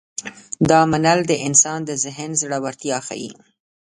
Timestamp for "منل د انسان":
0.91-1.79